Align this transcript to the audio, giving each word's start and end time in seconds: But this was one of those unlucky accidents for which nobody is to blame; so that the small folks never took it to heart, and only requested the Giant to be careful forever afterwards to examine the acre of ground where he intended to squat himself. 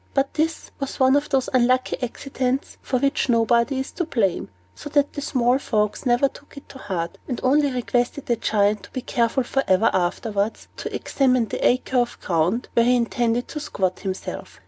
But 0.15 0.33
this 0.33 0.71
was 0.79 0.99
one 0.99 1.15
of 1.15 1.29
those 1.29 1.47
unlucky 1.53 2.01
accidents 2.01 2.79
for 2.81 2.97
which 2.97 3.29
nobody 3.29 3.79
is 3.81 3.91
to 3.91 4.03
blame; 4.05 4.49
so 4.73 4.89
that 4.89 5.13
the 5.13 5.21
small 5.21 5.59
folks 5.59 6.07
never 6.07 6.27
took 6.27 6.57
it 6.57 6.67
to 6.69 6.79
heart, 6.79 7.19
and 7.27 7.39
only 7.43 7.71
requested 7.71 8.25
the 8.25 8.35
Giant 8.35 8.81
to 8.81 8.89
be 8.93 9.01
careful 9.03 9.43
forever 9.43 9.91
afterwards 9.93 10.67
to 10.77 10.91
examine 10.95 11.49
the 11.49 11.63
acre 11.63 11.97
of 11.97 12.19
ground 12.19 12.67
where 12.73 12.85
he 12.87 12.95
intended 12.95 13.47
to 13.49 13.59
squat 13.59 13.99
himself. 13.99 14.59